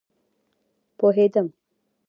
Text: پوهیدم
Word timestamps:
پوهیدم 0.97 1.53